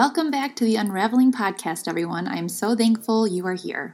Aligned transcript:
Welcome 0.00 0.30
back 0.30 0.56
to 0.56 0.64
the 0.64 0.76
Unraveling 0.76 1.30
Podcast, 1.30 1.86
everyone. 1.86 2.26
I'm 2.26 2.48
so 2.48 2.74
thankful 2.74 3.26
you 3.26 3.44
are 3.46 3.52
here. 3.52 3.92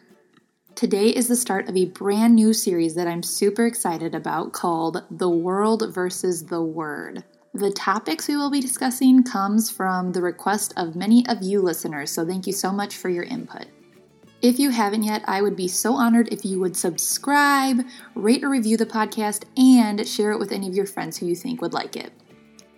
Today 0.76 1.08
is 1.08 1.26
the 1.26 1.35
start 1.35 1.69
of 1.69 1.76
a 1.76 1.87
brand 1.87 2.37
new 2.37 2.53
series 2.53 2.94
that 2.94 3.08
I'm 3.08 3.24
super 3.24 3.67
excited 3.67 4.14
about 4.14 4.53
called 4.53 5.03
The 5.10 5.28
World 5.28 5.92
versus 5.92 6.45
the 6.45 6.63
Word. 6.63 7.24
The 7.54 7.72
topics 7.72 8.28
we 8.28 8.37
will 8.37 8.53
be 8.53 8.60
discussing 8.60 9.24
comes 9.24 9.69
from 9.69 10.13
the 10.13 10.22
request 10.22 10.72
of 10.77 10.95
many 10.95 11.27
of 11.27 11.42
you 11.42 11.60
listeners, 11.60 12.13
so 12.13 12.24
thank 12.24 12.46
you 12.46 12.53
so 12.53 12.71
much 12.71 12.96
for 12.96 13.09
your 13.09 13.24
input. 13.24 13.67
If 14.42 14.60
you 14.60 14.71
haven't 14.71 15.03
yet, 15.03 15.24
I 15.27 15.42
would 15.42 15.56
be 15.56 15.67
so 15.67 15.95
honored 15.95 16.32
if 16.32 16.45
you 16.45 16.60
would 16.60 16.77
subscribe, 16.77 17.84
rate 18.14 18.45
or 18.45 18.48
review 18.48 18.77
the 18.77 18.86
podcast, 18.86 19.42
and 19.56 20.06
share 20.06 20.30
it 20.30 20.38
with 20.38 20.52
any 20.52 20.68
of 20.68 20.74
your 20.74 20.86
friends 20.86 21.16
who 21.16 21.27
you 21.27 21.34
think 21.34 21.60
would 21.60 21.74
like 21.74 21.96
it. 21.96 22.12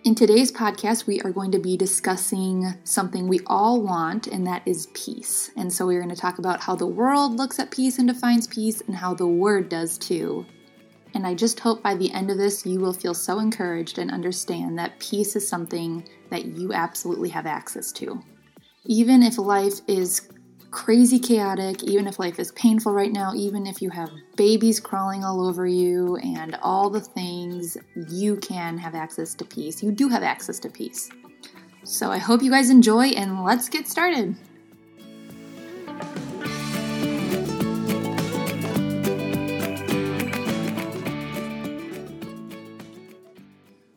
In 0.08 0.14
today's 0.14 0.50
podcast, 0.50 1.06
we 1.06 1.20
are 1.20 1.32
going 1.32 1.52
to 1.52 1.58
be 1.58 1.76
discussing 1.76 2.72
something 2.82 3.28
we 3.28 3.40
all 3.44 3.82
want, 3.82 4.26
and 4.26 4.46
that 4.46 4.62
is 4.64 4.86
peace. 4.94 5.50
And 5.54 5.70
so, 5.70 5.84
we're 5.84 6.00
going 6.00 6.14
to 6.14 6.18
talk 6.18 6.38
about 6.38 6.62
how 6.62 6.74
the 6.74 6.86
world 6.86 7.36
looks 7.36 7.58
at 7.58 7.70
peace 7.70 7.98
and 7.98 8.08
defines 8.08 8.46
peace, 8.46 8.80
and 8.80 8.96
how 8.96 9.12
the 9.12 9.26
Word 9.26 9.68
does 9.68 9.98
too. 9.98 10.46
And 11.12 11.26
I 11.26 11.34
just 11.34 11.60
hope 11.60 11.82
by 11.82 11.94
the 11.94 12.10
end 12.10 12.30
of 12.30 12.38
this, 12.38 12.64
you 12.64 12.80
will 12.80 12.94
feel 12.94 13.12
so 13.12 13.38
encouraged 13.38 13.98
and 13.98 14.10
understand 14.10 14.78
that 14.78 14.98
peace 14.98 15.36
is 15.36 15.46
something 15.46 16.08
that 16.30 16.46
you 16.46 16.72
absolutely 16.72 17.28
have 17.28 17.44
access 17.44 17.92
to. 17.92 18.18
Even 18.86 19.22
if 19.22 19.36
life 19.36 19.82
is 19.86 20.26
crazy 20.70 21.18
chaotic, 21.18 21.82
even 21.82 22.06
if 22.06 22.18
life 22.18 22.38
is 22.38 22.52
painful 22.52 22.92
right 22.92 23.12
now, 23.12 23.32
even 23.34 23.66
if 23.66 23.80
you 23.80 23.90
have 23.90 24.10
babies 24.36 24.80
crawling 24.80 25.24
all 25.24 25.46
over 25.46 25.66
you 25.66 26.16
and 26.16 26.58
all 26.62 26.90
the 26.90 27.00
things, 27.00 27.76
you 28.08 28.36
can 28.36 28.76
have 28.76 28.94
access 28.94 29.34
to 29.34 29.44
peace. 29.44 29.82
You 29.82 29.92
do 29.92 30.08
have 30.08 30.22
access 30.22 30.58
to 30.60 30.68
peace. 30.68 31.10
So 31.84 32.10
I 32.10 32.18
hope 32.18 32.42
you 32.42 32.50
guys 32.50 32.70
enjoy 32.70 33.06
and 33.08 33.44
let's 33.44 33.68
get 33.68 33.88
started. 33.88 34.36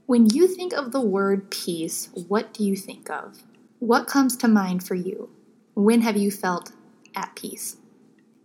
When 0.05 0.29
you 0.29 0.47
think 0.47 0.73
of 0.73 0.91
the 0.91 0.99
word 0.99 1.49
peace, 1.51 2.09
what 2.27 2.53
do 2.53 2.65
you 2.65 2.75
think 2.75 3.09
of? 3.09 3.43
What 3.79 4.07
comes 4.07 4.35
to 4.37 4.47
mind 4.47 4.83
for 4.83 4.95
you? 4.95 5.29
When 5.81 6.01
have 6.01 6.15
you 6.15 6.29
felt 6.29 6.73
at 7.15 7.35
peace? 7.35 7.77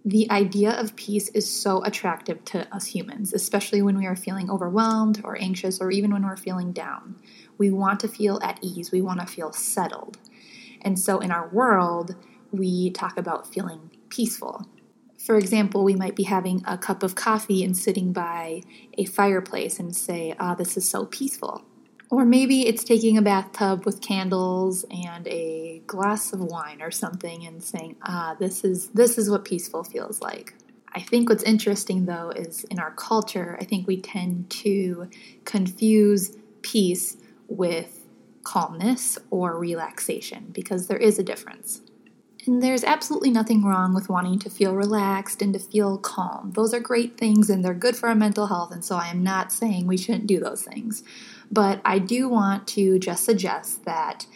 The 0.07 0.27
idea 0.31 0.71
of 0.71 0.97
peace 0.97 1.29
is 1.29 1.47
so 1.47 1.85
attractive 1.85 2.43
to 2.47 2.75
us 2.75 2.87
humans, 2.87 3.35
especially 3.35 3.83
when 3.83 3.99
we 3.99 4.07
are 4.07 4.17
feeling 4.17 4.51
overwhelmed 4.51 5.21
or 5.23 5.37
anxious 5.39 5.79
or 5.79 5.91
even 5.91 6.15
when 6.15 6.25
we're 6.25 6.39
feeling 6.39 6.73
down. 6.73 7.17
We 7.59 7.71
want 7.71 8.01
to 8.01 8.09
feel 8.09 8.41
at 8.43 8.59
ease, 8.63 8.91
we 8.91 9.03
want 9.03 9.21
to 9.21 9.27
feel 9.27 9.53
settled. 9.53 10.17
And 10.81 10.99
so 10.99 11.19
in 11.19 11.31
our 11.31 11.51
world, 11.51 12.17
we 12.53 12.91
talk 12.91 13.19
about 13.19 13.53
feeling 13.53 13.91
peaceful. 14.09 14.67
For 15.19 15.37
example, 15.37 15.85
we 15.85 15.95
might 15.95 16.17
be 16.17 16.23
having 16.23 16.63
a 16.67 16.79
cup 16.79 17.03
of 17.03 17.17
coffee 17.17 17.63
and 17.63 17.77
sitting 17.77 18.15
by 18.15 18.63
a 18.97 19.05
fireplace 19.05 19.79
and 19.79 19.95
say, 19.95 20.35
ah, 20.41 20.55
this 20.55 20.79
is 20.79 20.89
so 20.89 21.05
peaceful. 21.05 21.67
Or 22.11 22.25
maybe 22.25 22.67
it's 22.67 22.85
taking 22.85 23.19
a 23.19 23.23
bathtub 23.23 23.85
with 23.85 24.01
candles 24.01 24.85
and 24.91 25.27
a 25.27 25.83
glass 25.87 26.33
of 26.33 26.41
wine 26.41 26.81
or 26.81 26.91
something 26.91 27.45
and 27.47 27.63
saying, 27.63 27.97
"Ah, 28.03 28.37
this 28.39 28.65
is 28.65 28.89
this 28.89 29.19
is 29.19 29.29
what 29.29 29.45
peaceful 29.45 29.83
feels 29.83 30.21
like." 30.21 30.55
I 30.95 31.01
think 31.01 31.29
what's 31.29 31.43
interesting 31.43 32.07
though 32.07 32.31
is 32.31 32.65
in 32.65 32.79
our 32.79 32.93
culture, 32.93 33.59
I 33.61 33.65
think 33.65 33.87
we 33.87 34.01
tend 34.01 34.49
to 34.51 35.09
confuse 35.45 36.37
peace 36.63 37.17
with 37.49 38.07
calmness 38.45 39.19
or 39.31 39.59
relaxation 39.59 40.51
because 40.53 40.87
there 40.87 40.97
is 40.97 41.19
a 41.19 41.23
difference. 41.23 41.83
And 42.47 42.63
there's 42.63 42.85
absolutely 42.85 43.31
nothing 43.31 43.65
wrong 43.65 43.93
with 43.93 44.09
wanting 44.09 44.39
to 44.39 44.51
feel 44.51 44.77
relaxed 44.77 45.43
and 45.43 45.53
to 45.53 45.59
feel 45.59 45.99
calm. 45.99 46.53
Those 46.55 46.73
are 46.73 46.79
great 46.79 47.19
things 47.19 47.51
and 47.51 47.65
they're 47.65 47.75
good 47.75 47.97
for 47.97 48.09
our 48.09 48.15
mental 48.15 48.47
health, 48.47 48.71
and 48.71 48.85
so 48.85 48.97
I 48.97 49.09
am 49.09 49.25
not 49.25 49.53
saying 49.53 49.87
we 49.87 49.97
shouldn't 49.97 50.29
do 50.29 50.39
those 50.39 50.63
things. 50.63 51.03
But 51.51 51.81
I 51.85 51.99
do 51.99 52.29
want 52.29 52.67
to 52.69 52.99
just 52.99 53.25
suggest 53.25 53.85
that 53.85 54.27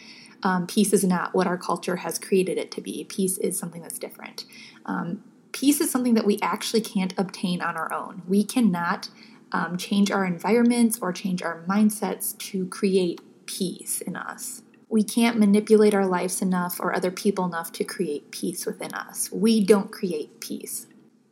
um, 0.43 0.65
peace 0.67 0.93
is 0.93 1.03
not 1.03 1.35
what 1.35 1.47
our 1.47 1.57
culture 1.57 1.97
has 1.97 2.17
created 2.17 2.57
it 2.57 2.71
to 2.71 2.81
be. 2.81 3.03
Peace 3.03 3.37
is 3.37 3.57
something 3.57 3.81
that's 3.81 3.99
different. 3.99 4.45
Um, 4.85 5.23
peace 5.51 5.81
is 5.81 5.91
something 5.91 6.13
that 6.15 6.25
we 6.25 6.39
actually 6.41 6.81
can't 6.81 7.13
obtain 7.17 7.61
on 7.61 7.77
our 7.77 7.91
own. 7.93 8.23
We 8.27 8.43
cannot 8.43 9.09
um, 9.51 9.77
change 9.77 10.11
our 10.11 10.25
environments 10.25 10.99
or 11.01 11.11
change 11.11 11.43
our 11.43 11.63
mindsets 11.67 12.37
to 12.37 12.65
create 12.67 13.21
peace 13.45 14.01
in 14.01 14.15
us. 14.15 14.63
We 14.89 15.03
can't 15.03 15.37
manipulate 15.37 15.93
our 15.93 16.05
lives 16.05 16.41
enough 16.41 16.79
or 16.79 16.93
other 16.93 17.11
people 17.11 17.45
enough 17.45 17.71
to 17.73 17.83
create 17.83 18.31
peace 18.31 18.65
within 18.65 18.93
us. 18.93 19.29
We 19.31 19.63
don't 19.63 19.91
create 19.91 20.39
peace 20.39 20.87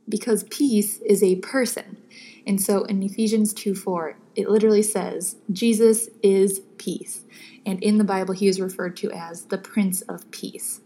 because 0.07 0.43
peace 0.45 0.99
is 0.99 1.21
a 1.21 1.35
person. 1.37 1.97
And 2.49 2.59
so 2.59 2.83
in 2.85 3.03
Ephesians 3.03 3.53
2 3.53 3.75
4, 3.75 4.17
it 4.35 4.49
literally 4.49 4.81
says, 4.81 5.35
Jesus 5.51 6.09
is 6.23 6.61
peace. 6.79 7.23
And 7.63 7.81
in 7.83 7.99
the 7.99 8.03
Bible, 8.03 8.33
he 8.33 8.47
is 8.47 8.59
referred 8.59 8.97
to 8.97 9.11
as 9.11 9.45
the 9.45 9.59
Prince 9.59 10.01
of 10.01 10.31
Peace. 10.31 10.81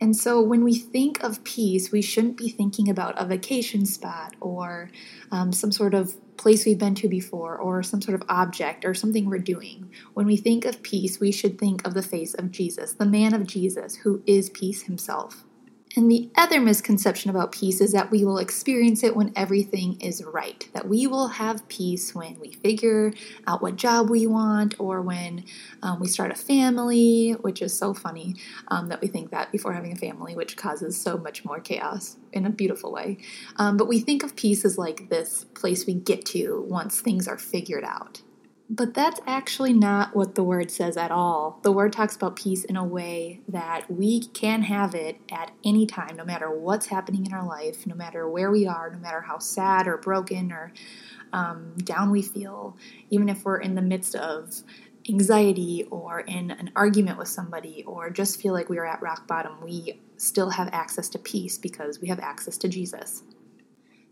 And 0.00 0.16
so 0.16 0.40
when 0.40 0.64
we 0.64 0.74
think 0.74 1.22
of 1.22 1.44
peace, 1.44 1.92
we 1.92 2.00
shouldn't 2.00 2.38
be 2.38 2.48
thinking 2.48 2.88
about 2.88 3.20
a 3.20 3.26
vacation 3.26 3.84
spot 3.84 4.36
or 4.40 4.90
um, 5.30 5.52
some 5.52 5.70
sort 5.70 5.92
of 5.92 6.16
place 6.38 6.64
we've 6.64 6.78
been 6.78 6.94
to 6.94 7.08
before 7.08 7.58
or 7.58 7.82
some 7.82 8.00
sort 8.00 8.18
of 8.18 8.26
object 8.30 8.86
or 8.86 8.94
something 8.94 9.28
we're 9.28 9.38
doing. 9.38 9.92
When 10.14 10.24
we 10.24 10.38
think 10.38 10.64
of 10.64 10.82
peace, 10.82 11.20
we 11.20 11.30
should 11.30 11.58
think 11.58 11.86
of 11.86 11.92
the 11.92 12.02
face 12.02 12.32
of 12.32 12.50
Jesus, 12.50 12.94
the 12.94 13.04
man 13.04 13.34
of 13.34 13.46
Jesus, 13.46 13.96
who 13.96 14.22
is 14.26 14.48
peace 14.48 14.84
himself. 14.84 15.44
And 15.94 16.10
the 16.10 16.30
other 16.36 16.60
misconception 16.60 17.30
about 17.30 17.52
peace 17.52 17.80
is 17.80 17.92
that 17.92 18.10
we 18.10 18.24
will 18.24 18.38
experience 18.38 19.02
it 19.02 19.14
when 19.14 19.32
everything 19.36 20.00
is 20.00 20.24
right. 20.24 20.66
That 20.72 20.88
we 20.88 21.06
will 21.06 21.28
have 21.28 21.68
peace 21.68 22.14
when 22.14 22.38
we 22.40 22.52
figure 22.52 23.12
out 23.46 23.60
what 23.60 23.76
job 23.76 24.08
we 24.08 24.26
want 24.26 24.74
or 24.78 25.02
when 25.02 25.44
um, 25.82 26.00
we 26.00 26.08
start 26.08 26.30
a 26.30 26.34
family, 26.34 27.32
which 27.42 27.60
is 27.60 27.76
so 27.76 27.92
funny 27.92 28.36
um, 28.68 28.88
that 28.88 29.02
we 29.02 29.08
think 29.08 29.30
that 29.30 29.52
before 29.52 29.74
having 29.74 29.92
a 29.92 29.96
family, 29.96 30.34
which 30.34 30.56
causes 30.56 30.98
so 30.98 31.18
much 31.18 31.44
more 31.44 31.60
chaos 31.60 32.16
in 32.32 32.46
a 32.46 32.50
beautiful 32.50 32.90
way. 32.90 33.18
Um, 33.56 33.76
but 33.76 33.86
we 33.86 34.00
think 34.00 34.22
of 34.22 34.34
peace 34.34 34.64
as 34.64 34.78
like 34.78 35.10
this 35.10 35.44
place 35.54 35.86
we 35.86 35.94
get 35.94 36.24
to 36.26 36.64
once 36.68 37.02
things 37.02 37.28
are 37.28 37.38
figured 37.38 37.84
out. 37.84 38.22
But 38.74 38.94
that's 38.94 39.20
actually 39.26 39.74
not 39.74 40.16
what 40.16 40.34
the 40.34 40.42
word 40.42 40.70
says 40.70 40.96
at 40.96 41.10
all. 41.10 41.60
The 41.62 41.70
word 41.70 41.92
talks 41.92 42.16
about 42.16 42.36
peace 42.36 42.64
in 42.64 42.74
a 42.74 42.84
way 42.84 43.42
that 43.46 43.84
we 43.90 44.28
can 44.28 44.62
have 44.62 44.94
it 44.94 45.18
at 45.30 45.50
any 45.62 45.84
time, 45.84 46.16
no 46.16 46.24
matter 46.24 46.50
what's 46.50 46.86
happening 46.86 47.26
in 47.26 47.34
our 47.34 47.46
life, 47.46 47.86
no 47.86 47.94
matter 47.94 48.26
where 48.26 48.50
we 48.50 48.66
are, 48.66 48.88
no 48.90 48.98
matter 48.98 49.20
how 49.20 49.36
sad 49.36 49.86
or 49.86 49.98
broken 49.98 50.50
or 50.50 50.72
um, 51.34 51.74
down 51.84 52.10
we 52.10 52.22
feel, 52.22 52.74
even 53.10 53.28
if 53.28 53.44
we're 53.44 53.60
in 53.60 53.74
the 53.74 53.82
midst 53.82 54.14
of 54.14 54.62
anxiety 55.06 55.86
or 55.90 56.20
in 56.20 56.50
an 56.50 56.70
argument 56.74 57.18
with 57.18 57.28
somebody 57.28 57.84
or 57.86 58.08
just 58.08 58.40
feel 58.40 58.54
like 58.54 58.70
we 58.70 58.78
are 58.78 58.86
at 58.86 59.02
rock 59.02 59.26
bottom, 59.26 59.60
we 59.62 60.00
still 60.16 60.48
have 60.48 60.70
access 60.72 61.10
to 61.10 61.18
peace 61.18 61.58
because 61.58 62.00
we 62.00 62.08
have 62.08 62.20
access 62.20 62.56
to 62.56 62.68
Jesus. 62.68 63.22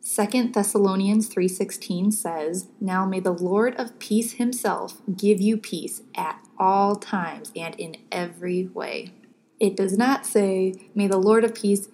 2 0.02 0.52
Thessalonians 0.52 1.28
3:16 1.28 2.10
says, 2.10 2.68
"Now 2.80 3.04
may 3.04 3.20
the 3.20 3.34
Lord 3.34 3.74
of 3.76 3.98
peace 3.98 4.32
himself 4.32 5.02
give 5.14 5.40
you 5.40 5.58
peace 5.58 6.02
at 6.14 6.42
all 6.58 6.96
times 6.96 7.52
and 7.54 7.74
in 7.76 7.96
every 8.10 8.66
way." 8.68 9.12
It 9.58 9.76
does 9.76 9.98
not 9.98 10.24
say, 10.24 10.74
"May 10.94 11.06
the 11.06 11.18
Lord 11.18 11.44
of 11.44 11.54
peace 11.54 11.88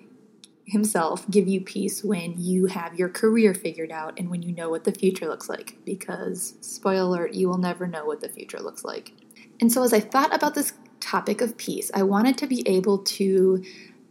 himself 0.64 1.28
give 1.28 1.48
you 1.48 1.60
peace 1.60 2.04
when 2.04 2.34
you 2.38 2.66
have 2.66 2.98
your 2.98 3.08
career 3.08 3.54
figured 3.54 3.90
out 3.90 4.14
and 4.16 4.30
when 4.30 4.42
you 4.42 4.52
know 4.52 4.70
what 4.70 4.84
the 4.84 4.92
future 4.92 5.26
looks 5.26 5.48
like 5.48 5.76
because 5.84 6.54
spoiler 6.60 7.24
alert, 7.24 7.34
you 7.34 7.48
will 7.48 7.58
never 7.58 7.88
know 7.88 8.04
what 8.04 8.20
the 8.20 8.28
future 8.28 8.60
looks 8.60 8.84
like." 8.84 9.14
And 9.60 9.72
so 9.72 9.82
as 9.82 9.92
I 9.92 10.00
thought 10.00 10.34
about 10.34 10.54
this 10.54 10.74
topic 11.00 11.40
of 11.40 11.56
peace, 11.56 11.90
I 11.92 12.04
wanted 12.04 12.38
to 12.38 12.46
be 12.46 12.62
able 12.68 12.98
to 12.98 13.62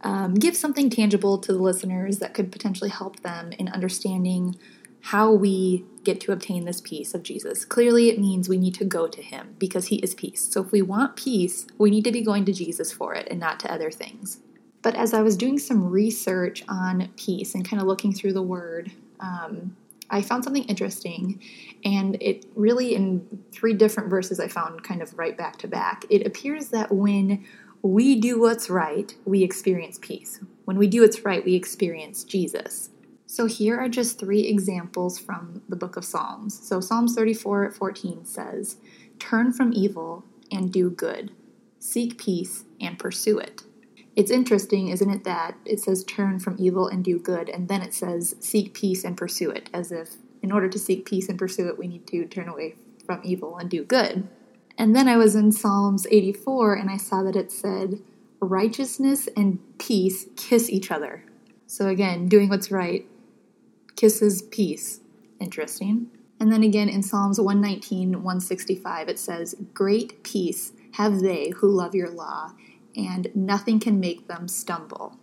um, 0.06 0.34
give 0.34 0.56
something 0.56 0.88
tangible 0.88 1.36
to 1.36 1.52
the 1.52 1.58
listeners 1.58 2.20
that 2.20 2.32
could 2.32 2.52
potentially 2.52 2.90
help 2.90 3.20
them 3.24 3.50
in 3.58 3.68
understanding 3.68 4.56
how 5.00 5.32
we 5.32 5.84
get 6.04 6.20
to 6.20 6.30
obtain 6.30 6.64
this 6.64 6.80
peace 6.80 7.12
of 7.12 7.24
Jesus. 7.24 7.64
Clearly, 7.64 8.08
it 8.08 8.20
means 8.20 8.48
we 8.48 8.56
need 8.56 8.74
to 8.74 8.84
go 8.84 9.08
to 9.08 9.20
Him 9.20 9.56
because 9.58 9.88
He 9.88 9.96
is 9.96 10.14
peace. 10.14 10.48
So, 10.48 10.62
if 10.62 10.70
we 10.70 10.80
want 10.80 11.16
peace, 11.16 11.66
we 11.76 11.90
need 11.90 12.04
to 12.04 12.12
be 12.12 12.22
going 12.22 12.44
to 12.44 12.52
Jesus 12.52 12.92
for 12.92 13.14
it 13.14 13.26
and 13.28 13.40
not 13.40 13.58
to 13.60 13.72
other 13.72 13.90
things. 13.90 14.38
But 14.80 14.94
as 14.94 15.12
I 15.12 15.22
was 15.22 15.36
doing 15.36 15.58
some 15.58 15.90
research 15.90 16.62
on 16.68 17.08
peace 17.16 17.56
and 17.56 17.68
kind 17.68 17.82
of 17.82 17.88
looking 17.88 18.12
through 18.12 18.34
the 18.34 18.42
Word, 18.42 18.92
um, 19.18 19.76
I 20.08 20.22
found 20.22 20.44
something 20.44 20.64
interesting, 20.66 21.42
and 21.84 22.16
it 22.22 22.46
really, 22.54 22.94
in 22.94 23.26
three 23.50 23.74
different 23.74 24.08
verses, 24.08 24.38
I 24.38 24.46
found 24.46 24.84
kind 24.84 25.02
of 25.02 25.18
right 25.18 25.36
back 25.36 25.56
to 25.58 25.66
back. 25.66 26.04
It 26.10 26.24
appears 26.24 26.68
that 26.68 26.92
when 26.92 27.44
we 27.86 28.20
do 28.20 28.40
what's 28.40 28.68
right, 28.68 29.14
we 29.24 29.42
experience 29.42 29.98
peace. 30.00 30.40
When 30.64 30.78
we 30.78 30.86
do 30.86 31.02
what's 31.02 31.24
right, 31.24 31.44
we 31.44 31.54
experience 31.54 32.24
Jesus. 32.24 32.90
So 33.26 33.46
here 33.46 33.78
are 33.78 33.88
just 33.88 34.18
three 34.18 34.46
examples 34.46 35.18
from 35.18 35.62
the 35.68 35.76
book 35.76 35.96
of 35.96 36.04
Psalms. 36.04 36.58
So 36.66 36.80
Psalms 36.80 37.14
34 37.14 37.72
14 37.72 38.24
says, 38.24 38.76
Turn 39.18 39.52
from 39.52 39.72
evil 39.72 40.24
and 40.50 40.72
do 40.72 40.90
good. 40.90 41.32
seek 41.78 42.18
peace 42.18 42.64
and 42.80 42.98
pursue 42.98 43.38
it. 43.38 43.62
It's 44.16 44.30
interesting, 44.30 44.88
isn't 44.88 45.10
it, 45.10 45.24
that 45.24 45.56
it 45.64 45.78
says 45.78 46.02
turn 46.02 46.40
from 46.40 46.56
evil 46.58 46.88
and 46.88 47.04
do 47.04 47.18
good, 47.18 47.48
and 47.48 47.68
then 47.68 47.82
it 47.82 47.94
says 47.94 48.34
seek 48.40 48.74
peace 48.74 49.04
and 49.04 49.16
pursue 49.16 49.50
it, 49.50 49.68
as 49.72 49.92
if 49.92 50.16
in 50.42 50.50
order 50.50 50.68
to 50.68 50.78
seek 50.78 51.04
peace 51.04 51.28
and 51.28 51.38
pursue 51.38 51.68
it, 51.68 51.78
we 51.78 51.86
need 51.86 52.06
to 52.08 52.24
turn 52.26 52.48
away 52.48 52.74
from 53.04 53.20
evil 53.22 53.58
and 53.58 53.70
do 53.70 53.84
good. 53.84 54.26
And 54.78 54.94
then 54.94 55.08
I 55.08 55.16
was 55.16 55.34
in 55.34 55.52
Psalms 55.52 56.06
84 56.10 56.74
and 56.74 56.90
I 56.90 56.96
saw 56.96 57.22
that 57.22 57.36
it 57.36 57.50
said, 57.50 58.00
righteousness 58.40 59.28
and 59.36 59.58
peace 59.78 60.26
kiss 60.36 60.68
each 60.68 60.90
other. 60.90 61.24
So 61.66 61.88
again, 61.88 62.28
doing 62.28 62.48
what's 62.48 62.70
right 62.70 63.06
kisses 63.96 64.42
peace. 64.42 65.00
Interesting. 65.40 66.08
And 66.38 66.52
then 66.52 66.62
again 66.62 66.88
in 66.88 67.02
Psalms 67.02 67.40
119, 67.40 68.22
165, 68.22 69.08
it 69.08 69.18
says, 69.18 69.54
Great 69.72 70.22
peace 70.22 70.72
have 70.92 71.20
they 71.20 71.50
who 71.56 71.68
love 71.68 71.94
your 71.94 72.10
law, 72.10 72.52
and 72.94 73.28
nothing 73.34 73.80
can 73.80 74.00
make 74.00 74.28
them 74.28 74.48
stumble. 74.48 75.18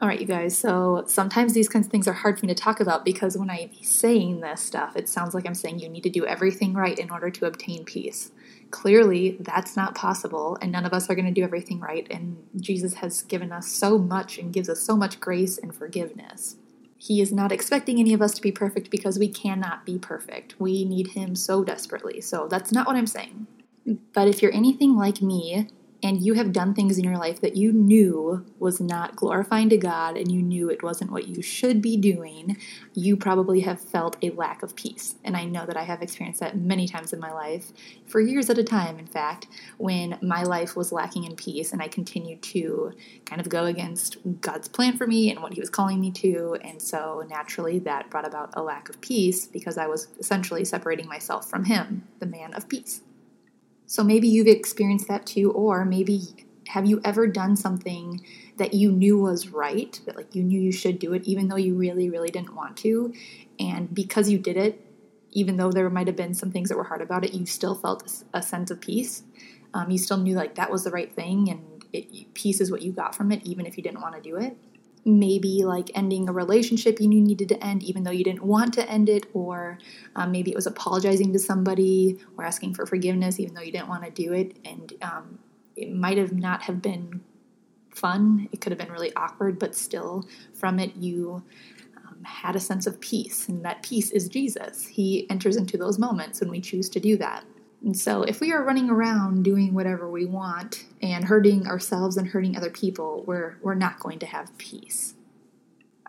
All 0.00 0.06
right, 0.06 0.20
you 0.20 0.26
guys, 0.26 0.56
so 0.56 1.02
sometimes 1.06 1.54
these 1.54 1.68
kinds 1.68 1.86
of 1.86 1.90
things 1.90 2.06
are 2.06 2.12
hard 2.12 2.38
for 2.38 2.46
me 2.46 2.54
to 2.54 2.60
talk 2.60 2.78
about 2.78 3.04
because 3.04 3.36
when 3.36 3.50
I'm 3.50 3.70
saying 3.82 4.40
this 4.40 4.60
stuff, 4.60 4.96
it 4.96 5.08
sounds 5.08 5.34
like 5.34 5.44
I'm 5.44 5.54
saying 5.54 5.80
you 5.80 5.88
need 5.88 6.04
to 6.04 6.10
do 6.10 6.24
everything 6.24 6.72
right 6.72 6.96
in 6.96 7.10
order 7.10 7.30
to 7.30 7.46
obtain 7.46 7.84
peace. 7.84 8.30
Clearly, 8.70 9.38
that's 9.40 9.76
not 9.76 9.94
possible, 9.94 10.58
and 10.60 10.70
none 10.70 10.84
of 10.84 10.92
us 10.92 11.08
are 11.08 11.14
going 11.14 11.26
to 11.26 11.32
do 11.32 11.42
everything 11.42 11.80
right, 11.80 12.06
and 12.10 12.36
Jesus 12.56 12.94
has 12.94 13.22
given 13.22 13.50
us 13.50 13.68
so 13.68 13.96
much 13.98 14.38
and 14.38 14.52
gives 14.52 14.68
us 14.68 14.80
so 14.80 14.94
much 14.96 15.20
grace 15.20 15.56
and 15.56 15.74
forgiveness. 15.74 16.56
He 16.98 17.20
is 17.22 17.32
not 17.32 17.52
expecting 17.52 17.98
any 17.98 18.12
of 18.12 18.20
us 18.20 18.34
to 18.34 18.42
be 18.42 18.52
perfect 18.52 18.90
because 18.90 19.18
we 19.18 19.28
cannot 19.28 19.86
be 19.86 19.98
perfect. 19.98 20.60
We 20.60 20.84
need 20.84 21.08
Him 21.08 21.34
so 21.34 21.64
desperately. 21.64 22.20
So 22.20 22.48
that's 22.48 22.72
not 22.72 22.86
what 22.86 22.96
I'm 22.96 23.06
saying. 23.06 23.46
But 24.12 24.28
if 24.28 24.42
you're 24.42 24.52
anything 24.52 24.96
like 24.96 25.22
me, 25.22 25.68
and 26.02 26.22
you 26.22 26.34
have 26.34 26.52
done 26.52 26.74
things 26.74 26.96
in 26.96 27.04
your 27.04 27.18
life 27.18 27.40
that 27.40 27.56
you 27.56 27.72
knew 27.72 28.46
was 28.60 28.80
not 28.80 29.16
glorifying 29.16 29.68
to 29.70 29.76
God 29.76 30.16
and 30.16 30.30
you 30.30 30.42
knew 30.42 30.70
it 30.70 30.82
wasn't 30.82 31.10
what 31.10 31.26
you 31.26 31.42
should 31.42 31.82
be 31.82 31.96
doing, 31.96 32.56
you 32.94 33.16
probably 33.16 33.60
have 33.60 33.80
felt 33.80 34.16
a 34.22 34.30
lack 34.30 34.62
of 34.62 34.76
peace. 34.76 35.16
And 35.24 35.36
I 35.36 35.44
know 35.44 35.66
that 35.66 35.76
I 35.76 35.82
have 35.82 36.00
experienced 36.00 36.38
that 36.40 36.56
many 36.56 36.86
times 36.86 37.12
in 37.12 37.18
my 37.18 37.32
life, 37.32 37.72
for 38.06 38.20
years 38.20 38.48
at 38.48 38.58
a 38.58 38.64
time, 38.64 38.98
in 38.98 39.06
fact, 39.06 39.48
when 39.78 40.18
my 40.22 40.44
life 40.44 40.76
was 40.76 40.92
lacking 40.92 41.24
in 41.24 41.34
peace 41.34 41.72
and 41.72 41.82
I 41.82 41.88
continued 41.88 42.42
to 42.42 42.92
kind 43.24 43.40
of 43.40 43.48
go 43.48 43.64
against 43.64 44.18
God's 44.40 44.68
plan 44.68 44.96
for 44.96 45.06
me 45.06 45.30
and 45.30 45.42
what 45.42 45.54
He 45.54 45.60
was 45.60 45.70
calling 45.70 46.00
me 46.00 46.12
to. 46.12 46.56
And 46.62 46.80
so 46.80 47.24
naturally, 47.28 47.80
that 47.80 48.08
brought 48.08 48.26
about 48.26 48.50
a 48.54 48.62
lack 48.62 48.88
of 48.88 49.00
peace 49.00 49.46
because 49.46 49.76
I 49.76 49.88
was 49.88 50.08
essentially 50.20 50.64
separating 50.64 51.08
myself 51.08 51.50
from 51.50 51.64
Him, 51.64 52.06
the 52.20 52.26
man 52.26 52.54
of 52.54 52.68
peace. 52.68 53.00
So 53.88 54.04
maybe 54.04 54.28
you've 54.28 54.46
experienced 54.46 55.08
that 55.08 55.24
too, 55.24 55.50
or 55.50 55.86
maybe 55.86 56.20
have 56.68 56.84
you 56.84 57.00
ever 57.06 57.26
done 57.26 57.56
something 57.56 58.22
that 58.58 58.74
you 58.74 58.92
knew 58.92 59.16
was 59.16 59.48
right, 59.48 59.98
that 60.04 60.14
like 60.14 60.34
you 60.34 60.42
knew 60.42 60.60
you 60.60 60.72
should 60.72 60.98
do 60.98 61.14
it, 61.14 61.24
even 61.24 61.48
though 61.48 61.56
you 61.56 61.74
really, 61.74 62.10
really 62.10 62.28
didn't 62.28 62.54
want 62.54 62.76
to, 62.78 63.14
and 63.58 63.94
because 63.94 64.28
you 64.28 64.38
did 64.38 64.58
it, 64.58 64.84
even 65.30 65.56
though 65.56 65.72
there 65.72 65.88
might 65.88 66.06
have 66.06 66.16
been 66.16 66.34
some 66.34 66.50
things 66.50 66.68
that 66.68 66.76
were 66.76 66.84
hard 66.84 67.00
about 67.00 67.24
it, 67.24 67.32
you 67.32 67.46
still 67.46 67.74
felt 67.74 68.22
a 68.34 68.42
sense 68.42 68.70
of 68.70 68.78
peace. 68.78 69.22
Um, 69.72 69.90
you 69.90 69.96
still 69.96 70.18
knew 70.18 70.34
like 70.34 70.54
that 70.56 70.70
was 70.70 70.84
the 70.84 70.90
right 70.90 71.10
thing, 71.14 71.48
and 71.48 71.82
it, 71.90 72.34
peace 72.34 72.60
is 72.60 72.70
what 72.70 72.82
you 72.82 72.92
got 72.92 73.14
from 73.14 73.32
it, 73.32 73.42
even 73.46 73.64
if 73.64 73.78
you 73.78 73.82
didn't 73.82 74.02
want 74.02 74.16
to 74.16 74.20
do 74.20 74.36
it 74.36 74.54
maybe 75.08 75.64
like 75.64 75.90
ending 75.94 76.28
a 76.28 76.32
relationship 76.32 77.00
you 77.00 77.08
knew 77.08 77.20
needed 77.20 77.48
to 77.48 77.64
end 77.64 77.82
even 77.82 78.02
though 78.02 78.10
you 78.10 78.24
didn't 78.24 78.42
want 78.42 78.74
to 78.74 78.88
end 78.88 79.08
it 79.08 79.26
or 79.32 79.78
um, 80.16 80.30
maybe 80.32 80.50
it 80.50 80.54
was 80.54 80.66
apologizing 80.66 81.32
to 81.32 81.38
somebody 81.38 82.18
or 82.36 82.44
asking 82.44 82.74
for 82.74 82.86
forgiveness 82.86 83.40
even 83.40 83.54
though 83.54 83.62
you 83.62 83.72
didn't 83.72 83.88
want 83.88 84.04
to 84.04 84.10
do 84.10 84.32
it 84.32 84.56
and 84.64 84.92
um, 85.02 85.38
it 85.76 85.92
might 85.92 86.18
have 86.18 86.32
not 86.32 86.62
have 86.62 86.82
been 86.82 87.20
fun. 87.90 88.48
It 88.52 88.60
could 88.60 88.70
have 88.70 88.78
been 88.78 88.92
really 88.92 89.14
awkward 89.14 89.58
but 89.58 89.74
still 89.74 90.28
from 90.54 90.78
it 90.78 90.94
you 90.96 91.42
um, 91.96 92.22
had 92.24 92.54
a 92.56 92.60
sense 92.60 92.86
of 92.86 93.00
peace 93.00 93.48
and 93.48 93.64
that 93.64 93.82
peace 93.82 94.10
is 94.10 94.28
jesus. 94.28 94.86
He 94.86 95.28
enters 95.30 95.56
into 95.56 95.76
those 95.76 95.98
moments 95.98 96.40
when 96.40 96.50
we 96.50 96.60
choose 96.60 96.88
to 96.90 97.00
do 97.00 97.16
that 97.16 97.44
and 97.84 97.96
so, 97.96 98.22
if 98.22 98.40
we 98.40 98.52
are 98.52 98.62
running 98.62 98.90
around 98.90 99.44
doing 99.44 99.72
whatever 99.72 100.10
we 100.10 100.24
want 100.24 100.84
and 101.00 101.24
hurting 101.24 101.66
ourselves 101.66 102.16
and 102.16 102.28
hurting 102.28 102.56
other 102.56 102.70
people, 102.70 103.22
we're, 103.24 103.56
we're 103.62 103.74
not 103.74 104.00
going 104.00 104.18
to 104.18 104.26
have 104.26 104.56
peace. 104.58 105.14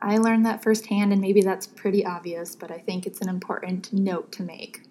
I 0.02 0.18
learned 0.18 0.46
that 0.46 0.64
firsthand, 0.64 1.12
and 1.12 1.22
maybe 1.22 1.42
that's 1.42 1.68
pretty 1.68 2.06
obvious, 2.06 2.56
but 2.56 2.72
I 2.72 2.80
think 2.80 3.06
it's 3.06 3.22
an 3.22 3.30
important 3.30 3.94
note 3.94 4.32
to 4.34 4.44
make. 4.44 4.84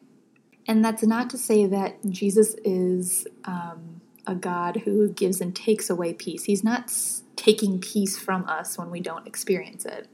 And 0.69 0.85
that's 0.85 1.03
not 1.03 1.31
to 1.31 1.39
say 1.39 1.67
that 1.67 1.97
Jesus 2.09 2.55
is 2.63 3.27
um, 3.45 4.01
a 4.27 4.35
God 4.35 4.83
who 4.85 5.09
gives 5.09 5.41
and 5.41 5.57
takes 5.57 5.91
away 5.91 6.13
peace. 6.13 6.45
He's 6.45 6.63
not 6.63 6.93
taking 7.35 7.81
peace 7.81 8.19
from 8.19 8.45
us 8.45 8.79
when 8.79 8.91
we 8.91 9.01
don't 9.01 9.27
experience 9.27 9.85
it. 9.85 10.07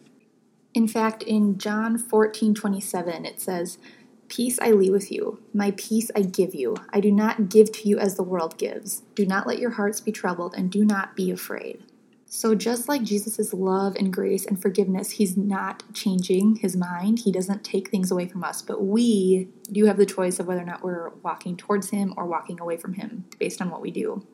In 0.72 0.88
fact, 0.88 1.22
in 1.22 1.58
John 1.58 1.99
14 1.99 2.55
27, 2.55 3.26
it 3.26 3.40
says, 3.40 3.78
Peace 4.29 4.59
I 4.61 4.71
leave 4.71 4.93
with 4.93 5.12
you, 5.12 5.43
my 5.53 5.73
peace 5.76 6.11
I 6.17 6.23
give 6.23 6.55
you. 6.55 6.76
I 6.91 7.00
do 7.00 7.12
not 7.12 7.49
give 7.49 7.73
to 7.73 7.88
you 7.88 7.99
as 7.99 8.17
the 8.17 8.23
world 8.23 8.59
gives. 8.59 9.03
Do 9.15 9.26
not 9.26 9.47
let 9.47 9.59
your 9.59 9.73
hearts 9.73 10.00
be 10.00 10.12
troubled, 10.12 10.55
and 10.56 10.71
do 10.71 10.85
not 10.85 11.15
be 11.15 11.31
afraid. 11.31 11.85
So, 12.26 12.56
just 12.56 12.88
like 12.88 13.05
Jesus' 13.05 13.55
love 13.55 13.94
and 13.94 14.12
grace 14.12 14.44
and 14.44 14.61
forgiveness, 14.61 15.12
He's 15.12 15.37
not 15.37 15.85
changing 15.93 16.56
His 16.56 16.76
mind. 16.76 17.21
He 17.21 17.31
doesn't 17.31 17.62
take 17.62 17.91
things 17.91 18.11
away 18.11 18.26
from 18.26 18.43
us, 18.43 18.61
but 18.61 18.85
we 18.85 19.49
do 19.71 19.85
have 19.85 19.99
the 19.99 20.06
choice 20.06 20.41
of 20.41 20.49
whether 20.49 20.62
or 20.62 20.65
not 20.65 20.82
we're 20.82 21.11
walking 21.23 21.56
towards 21.56 21.91
Him 21.91 22.12
or 22.17 22.27
walking 22.27 22.59
away 22.59 22.77
from 22.77 22.94
Him 22.94 23.27
based 23.38 23.62
on 23.62 23.70
what 23.70 23.81
we 23.81 23.93
do. 23.93 24.27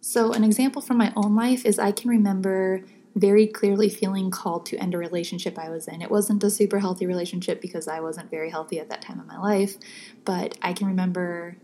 So, 0.00 0.32
an 0.32 0.42
example 0.42 0.82
from 0.82 0.96
my 0.96 1.12
own 1.14 1.36
life 1.36 1.64
is 1.64 1.78
I 1.78 1.92
can 1.92 2.10
remember 2.10 2.82
very 3.14 3.46
clearly 3.46 3.88
feeling 3.88 4.30
called 4.30 4.66
to 4.66 4.76
end 4.76 4.94
a 4.94 4.98
relationship 4.98 5.58
I 5.58 5.70
was 5.70 5.88
in. 5.88 6.02
It 6.02 6.10
wasn't 6.10 6.44
a 6.44 6.50
super 6.50 6.78
healthy 6.78 7.06
relationship 7.06 7.60
because 7.60 7.88
I 7.88 8.00
wasn't 8.00 8.30
very 8.30 8.50
healthy 8.50 8.78
at 8.78 8.88
that 8.90 9.02
time 9.02 9.20
of 9.20 9.26
my 9.26 9.38
life, 9.38 9.76
but 10.24 10.56
I 10.62 10.72
can 10.72 10.86
remember 10.86 11.56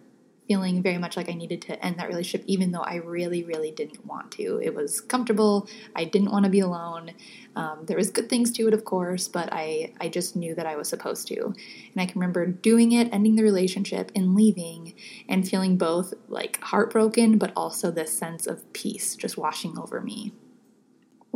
feeling 0.47 0.83
very 0.83 0.99
much 0.99 1.17
like 1.17 1.29
I 1.29 1.33
needed 1.33 1.63
to 1.63 1.85
end 1.85 1.99
that 1.99 2.09
relationship, 2.09 2.47
even 2.47 2.71
though 2.71 2.83
I 2.83 2.97
really, 2.97 3.43
really 3.43 3.73
didn't 3.73 4.07
want 4.07 4.31
to. 4.33 4.61
It 4.63 4.75
was 4.75 5.01
comfortable. 5.01 5.69
I 5.95 6.05
didn't 6.05 6.31
want 6.31 6.45
to 6.45 6.51
be 6.51 6.61
alone. 6.61 7.13
Um, 7.57 7.81
there 7.87 7.97
was 7.97 8.11
good 8.11 8.29
things 8.29 8.53
to 8.53 8.69
it, 8.69 8.75
of 8.75 8.85
course, 8.85 9.29
but 9.29 9.49
I, 9.53 9.93
I 10.01 10.09
just 10.09 10.37
knew 10.37 10.55
that 10.55 10.67
I 10.67 10.77
was 10.77 10.89
supposed 10.89 11.27
to. 11.29 11.47
And 11.47 11.55
I 11.97 12.07
can 12.07 12.21
remember 12.21 12.47
doing 12.47 12.93
it, 12.93 13.13
ending 13.13 13.35
the 13.35 13.43
relationship, 13.43 14.13
and 14.15 14.35
leaving, 14.35 14.95
and 15.29 15.49
feeling 15.49 15.77
both 15.77 16.15
like 16.29 16.61
heartbroken, 16.61 17.39
but 17.39 17.53
also 17.57 17.91
this 17.91 18.17
sense 18.17 18.47
of 18.47 18.73
peace 18.73 19.17
just 19.17 19.37
washing 19.37 19.77
over 19.79 20.01
me 20.01 20.33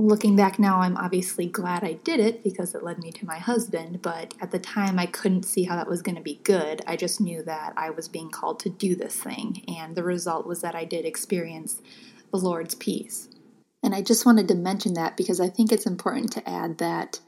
looking 0.01 0.37
back 0.37 0.59
now, 0.59 0.81
I'm 0.81 0.97
obviously 0.97 1.47
glad 1.47 1.85
I 1.85 1.95
did 1.95 2.21
it 2.21 2.43
because 2.43 2.75
it 2.75 2.83
led 2.83 2.99
me 2.99 3.11
to 3.13 3.27
my 3.27 3.39
husband, 3.39 4.03
but 4.03 4.35
at 4.41 4.51
the 4.51 4.59
time 4.59 4.99
I 4.99 5.07
couldn't 5.07 5.45
see 5.45 5.65
how 5.65 5.77
that 5.77 5.89
was 5.89 6.03
going 6.03 6.17
to 6.17 6.23
be 6.23 6.41
good. 6.43 6.83
I 6.87 6.97
just 6.97 7.21
knew 7.21 7.43
that 7.45 7.73
I 7.77 7.91
was 7.91 8.09
being 8.09 8.31
called 8.31 8.61
to 8.61 8.71
do 8.71 8.95
this 8.95 9.17
thing, 9.17 9.65
and 9.69 9.95
the 9.95 10.03
result 10.03 10.47
was 10.47 10.63
that 10.63 10.75
I 10.75 10.85
did 10.85 11.05
experience 11.05 11.81
the 12.31 12.39
Lord's 12.39 12.75
peace. 12.75 13.29
And 13.83 13.95
I 13.95 14.03
just 14.03 14.27
wanted 14.27 14.49
to 14.49 14.55
mention 14.55 14.95
that 14.95 15.17
because 15.17 15.41
I 15.41 15.49
think 15.49 15.73
it's 15.73 15.87
important 15.87 16.33
to 16.33 16.49
add 16.49 16.79
that 16.79 17.21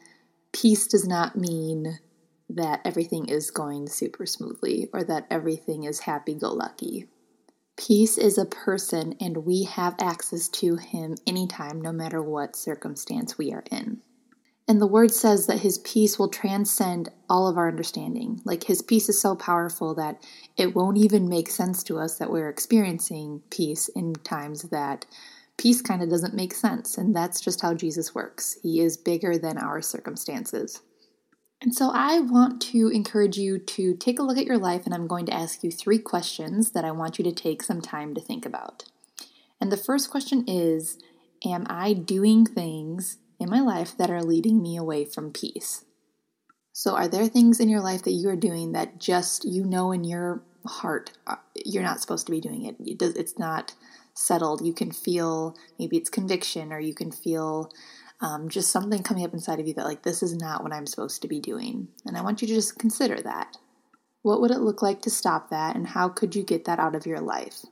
peace 0.52 0.86
does 0.86 1.06
not 1.06 1.36
mean 1.36 1.98
that 2.48 2.80
everything 2.84 3.28
is 3.28 3.50
going 3.50 3.88
super 3.88 4.26
smoothly 4.26 4.88
or 4.92 5.02
that 5.04 5.26
everything 5.30 5.84
is 5.84 6.00
happy 6.00 6.34
go 6.34 6.52
lucky. 6.52 7.08
Peace 7.76 8.18
is 8.18 8.38
a 8.38 8.44
person, 8.44 9.14
and 9.20 9.44
we 9.44 9.64
have 9.64 9.94
access 10.00 10.48
to 10.48 10.76
him 10.76 11.16
anytime, 11.26 11.80
no 11.80 11.90
matter 11.92 12.22
what 12.22 12.54
circumstance 12.54 13.38
we 13.38 13.52
are 13.52 13.64
in. 13.70 14.00
And 14.68 14.80
the 14.80 14.86
word 14.86 15.12
says 15.12 15.46
that 15.46 15.60
his 15.60 15.78
peace 15.78 16.18
will 16.18 16.28
transcend 16.28 17.08
all 17.28 17.48
of 17.48 17.56
our 17.56 17.68
understanding. 17.68 18.40
Like 18.44 18.64
his 18.64 18.80
peace 18.80 19.08
is 19.08 19.20
so 19.20 19.34
powerful 19.34 19.94
that 19.96 20.22
it 20.56 20.74
won't 20.74 20.98
even 20.98 21.28
make 21.28 21.48
sense 21.48 21.82
to 21.84 21.98
us 21.98 22.18
that 22.18 22.30
we're 22.30 22.48
experiencing 22.48 23.42
peace 23.50 23.88
in 23.88 24.14
times 24.14 24.62
that 24.64 25.04
peace 25.56 25.82
kind 25.82 26.02
of 26.02 26.10
doesn't 26.10 26.34
make 26.34 26.54
sense. 26.54 26.96
And 26.96 27.14
that's 27.14 27.40
just 27.40 27.60
how 27.60 27.74
Jesus 27.74 28.14
works. 28.14 28.56
He 28.62 28.80
is 28.80 28.96
bigger 28.96 29.36
than 29.36 29.58
our 29.58 29.82
circumstances. 29.82 30.80
And 31.62 31.72
so 31.72 31.92
I 31.94 32.18
want 32.18 32.60
to 32.72 32.88
encourage 32.88 33.38
you 33.38 33.56
to 33.56 33.94
take 33.94 34.18
a 34.18 34.22
look 34.22 34.36
at 34.36 34.46
your 34.46 34.58
life, 34.58 34.84
and 34.84 34.92
I'm 34.92 35.06
going 35.06 35.26
to 35.26 35.34
ask 35.34 35.62
you 35.62 35.70
three 35.70 36.00
questions 36.00 36.72
that 36.72 36.84
I 36.84 36.90
want 36.90 37.18
you 37.18 37.24
to 37.24 37.32
take 37.32 37.62
some 37.62 37.80
time 37.80 38.14
to 38.14 38.20
think 38.20 38.44
about. 38.44 38.84
And 39.60 39.70
the 39.70 39.76
first 39.76 40.10
question 40.10 40.44
is 40.48 40.98
Am 41.44 41.66
I 41.70 41.92
doing 41.92 42.44
things 42.44 43.18
in 43.38 43.48
my 43.48 43.60
life 43.60 43.96
that 43.96 44.10
are 44.10 44.22
leading 44.22 44.60
me 44.60 44.76
away 44.76 45.04
from 45.04 45.32
peace? 45.32 45.84
So, 46.72 46.96
are 46.96 47.06
there 47.06 47.28
things 47.28 47.60
in 47.60 47.68
your 47.68 47.80
life 47.80 48.02
that 48.02 48.12
you 48.12 48.28
are 48.28 48.36
doing 48.36 48.72
that 48.72 48.98
just 48.98 49.44
you 49.44 49.64
know 49.64 49.92
in 49.92 50.02
your 50.02 50.42
heart 50.66 51.12
uh, 51.28 51.36
you're 51.64 51.82
not 51.84 52.00
supposed 52.00 52.26
to 52.26 52.32
be 52.32 52.40
doing 52.40 52.64
it? 52.64 52.76
It's 53.00 53.38
not 53.38 53.74
settled. 54.14 54.66
You 54.66 54.72
can 54.72 54.90
feel 54.90 55.56
maybe 55.78 55.96
it's 55.96 56.10
conviction, 56.10 56.72
or 56.72 56.80
you 56.80 56.94
can 56.94 57.12
feel 57.12 57.70
um, 58.22 58.48
just 58.48 58.70
something 58.70 59.02
coming 59.02 59.24
up 59.24 59.34
inside 59.34 59.60
of 59.60 59.66
you 59.66 59.74
that, 59.74 59.84
like, 59.84 60.02
this 60.02 60.22
is 60.22 60.34
not 60.34 60.62
what 60.62 60.72
I'm 60.72 60.86
supposed 60.86 61.20
to 61.22 61.28
be 61.28 61.40
doing. 61.40 61.88
And 62.06 62.16
I 62.16 62.22
want 62.22 62.40
you 62.40 62.48
to 62.48 62.54
just 62.54 62.78
consider 62.78 63.20
that. 63.20 63.58
What 64.22 64.40
would 64.40 64.52
it 64.52 64.60
look 64.60 64.80
like 64.80 65.02
to 65.02 65.10
stop 65.10 65.50
that, 65.50 65.76
and 65.76 65.88
how 65.88 66.08
could 66.08 66.34
you 66.34 66.44
get 66.44 66.64
that 66.64 66.78
out 66.78 66.94
of 66.94 67.04
your 67.04 67.20
life? 67.20 67.66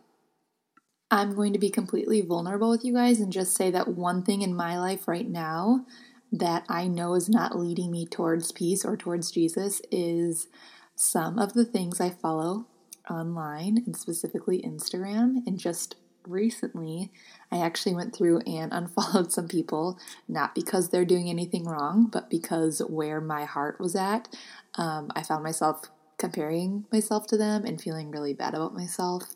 I'm 1.10 1.34
going 1.34 1.52
to 1.52 1.58
be 1.58 1.70
completely 1.70 2.20
vulnerable 2.20 2.70
with 2.70 2.84
you 2.84 2.94
guys 2.94 3.20
and 3.20 3.32
just 3.32 3.56
say 3.56 3.70
that 3.70 3.88
one 3.88 4.22
thing 4.22 4.42
in 4.42 4.54
my 4.54 4.78
life 4.78 5.08
right 5.08 5.28
now 5.28 5.86
that 6.32 6.64
I 6.68 6.86
know 6.86 7.14
is 7.14 7.28
not 7.28 7.58
leading 7.58 7.90
me 7.90 8.06
towards 8.06 8.52
peace 8.52 8.84
or 8.84 8.96
towards 8.96 9.32
Jesus 9.32 9.82
is 9.90 10.46
some 10.94 11.38
of 11.38 11.54
the 11.54 11.64
things 11.64 12.00
I 12.00 12.10
follow 12.10 12.66
online 13.08 13.82
and 13.86 13.96
specifically 13.96 14.62
Instagram. 14.62 15.38
And 15.46 15.58
just 15.58 15.96
recently, 16.26 17.10
I 17.50 17.58
actually 17.58 17.94
went 17.94 18.14
through 18.14 18.40
and 18.40 18.72
unfollowed 18.72 19.32
some 19.32 19.48
people, 19.48 19.98
not 20.28 20.54
because 20.54 20.88
they're 20.88 21.04
doing 21.04 21.28
anything 21.28 21.64
wrong, 21.64 22.08
but 22.10 22.30
because 22.30 22.80
where 22.80 23.20
my 23.20 23.44
heart 23.44 23.80
was 23.80 23.96
at, 23.96 24.28
um, 24.76 25.10
I 25.14 25.22
found 25.22 25.42
myself 25.42 25.82
comparing 26.18 26.84
myself 26.92 27.26
to 27.28 27.36
them 27.36 27.64
and 27.64 27.80
feeling 27.80 28.10
really 28.10 28.34
bad 28.34 28.54
about 28.54 28.74
myself. 28.74 29.34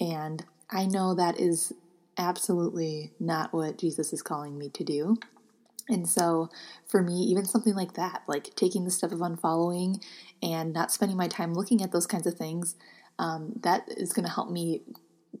And 0.00 0.44
I 0.70 0.86
know 0.86 1.14
that 1.14 1.38
is 1.38 1.72
absolutely 2.16 3.12
not 3.20 3.52
what 3.52 3.78
Jesus 3.78 4.12
is 4.12 4.22
calling 4.22 4.58
me 4.58 4.70
to 4.70 4.84
do. 4.84 5.16
And 5.88 6.08
so, 6.08 6.48
for 6.86 7.02
me, 7.02 7.14
even 7.22 7.44
something 7.44 7.74
like 7.74 7.94
that, 7.94 8.22
like 8.26 8.54
taking 8.54 8.84
the 8.84 8.90
step 8.90 9.12
of 9.12 9.18
unfollowing 9.18 10.02
and 10.42 10.72
not 10.72 10.92
spending 10.92 11.16
my 11.16 11.28
time 11.28 11.54
looking 11.54 11.82
at 11.82 11.92
those 11.92 12.06
kinds 12.06 12.26
of 12.26 12.34
things, 12.34 12.76
um, 13.18 13.52
that 13.62 13.88
is 13.96 14.12
going 14.12 14.24
to 14.24 14.32
help 14.32 14.50
me 14.50 14.82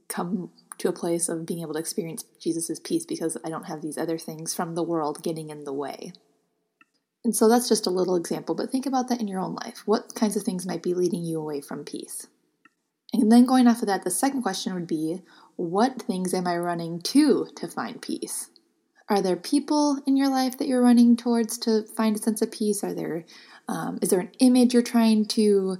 come 0.08 0.50
to 0.78 0.88
a 0.88 0.92
place 0.92 1.28
of 1.28 1.46
being 1.46 1.60
able 1.60 1.74
to 1.74 1.78
experience 1.78 2.24
Jesus' 2.40 2.80
peace 2.82 3.04
because 3.06 3.36
I 3.44 3.48
don't 3.48 3.66
have 3.66 3.82
these 3.82 3.98
other 3.98 4.18
things 4.18 4.54
from 4.54 4.74
the 4.74 4.82
world 4.82 5.22
getting 5.22 5.50
in 5.50 5.64
the 5.64 5.72
way. 5.72 6.12
And 7.24 7.36
so 7.36 7.48
that's 7.48 7.68
just 7.68 7.86
a 7.86 7.90
little 7.90 8.16
example, 8.16 8.54
but 8.54 8.70
think 8.70 8.86
about 8.86 9.08
that 9.08 9.20
in 9.20 9.28
your 9.28 9.40
own 9.40 9.54
life. 9.54 9.82
What 9.86 10.14
kinds 10.14 10.36
of 10.36 10.42
things 10.42 10.66
might 10.66 10.82
be 10.82 10.94
leading 10.94 11.24
you 11.24 11.38
away 11.38 11.60
from 11.60 11.84
peace? 11.84 12.26
And 13.12 13.30
then 13.30 13.44
going 13.44 13.68
off 13.68 13.82
of 13.82 13.88
that, 13.88 14.04
the 14.04 14.10
second 14.10 14.42
question 14.42 14.74
would 14.74 14.86
be 14.86 15.22
what 15.56 16.02
things 16.02 16.34
am 16.34 16.46
I 16.46 16.56
running 16.56 17.00
to 17.02 17.46
to 17.56 17.68
find 17.68 18.00
peace? 18.00 18.50
Are 19.08 19.20
there 19.20 19.36
people 19.36 20.00
in 20.06 20.16
your 20.16 20.28
life 20.28 20.56
that 20.58 20.66
you're 20.66 20.82
running 20.82 21.16
towards 21.16 21.58
to 21.58 21.84
find 21.96 22.16
a 22.16 22.18
sense 22.18 22.40
of 22.40 22.50
peace? 22.50 22.82
Are 22.82 22.94
there 22.94 23.24
um, 23.68 23.98
is 24.02 24.08
there 24.08 24.20
an 24.20 24.32
image 24.38 24.72
you're 24.74 24.82
trying 24.82 25.26
to 25.26 25.76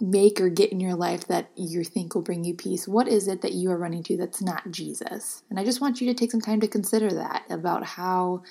make 0.00 0.40
or 0.40 0.48
get 0.48 0.72
in 0.72 0.80
your 0.80 0.94
life 0.94 1.26
that 1.28 1.50
you 1.56 1.82
think 1.84 2.14
will 2.14 2.22
bring 2.22 2.44
you 2.44 2.54
peace? 2.54 2.86
What 2.86 3.08
is 3.08 3.28
it 3.28 3.42
that 3.42 3.52
you 3.52 3.70
are 3.70 3.78
running 3.78 4.02
to 4.04 4.16
that's 4.16 4.42
not 4.42 4.70
Jesus? 4.70 5.42
And 5.50 5.58
I 5.58 5.64
just 5.64 5.80
want 5.80 6.00
you 6.00 6.06
to 6.08 6.14
take 6.14 6.30
some 6.30 6.40
time 6.40 6.60
to 6.60 6.68
consider 6.68 7.10
that 7.12 7.44
about 7.50 7.84
how 7.84 8.42